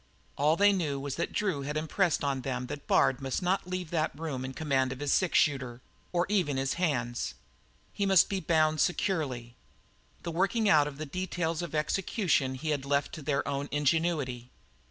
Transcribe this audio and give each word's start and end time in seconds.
All 0.35 0.55
they 0.55 0.73
knew 0.73 0.99
was 0.99 1.13
that 1.17 1.31
Drew 1.31 1.61
had 1.61 1.77
impressed 1.77 2.23
on 2.23 2.41
them 2.41 2.65
that 2.65 2.87
Bard 2.87 3.21
must 3.21 3.43
not 3.43 3.67
leave 3.67 3.91
that 3.91 4.19
room 4.19 4.43
in 4.43 4.51
command 4.55 4.91
of 4.91 4.99
his 4.99 5.13
six 5.13 5.37
shooter 5.37 5.79
or 6.11 6.25
even 6.27 6.57
of 6.57 6.61
his 6.61 6.73
hands. 6.73 7.35
He 7.93 8.07
must 8.07 8.27
be 8.27 8.39
bound 8.39 8.81
securely. 8.81 9.53
The 10.23 10.31
working 10.31 10.67
out 10.67 10.87
of 10.87 10.97
the 10.97 11.05
details 11.05 11.61
of 11.61 11.75
execution 11.75 12.55
he 12.55 12.69
had 12.71 12.83
left 12.83 13.13
to 13.13 13.21
their 13.21 13.47
own 13.47 13.69
ingenuity. 13.71 14.49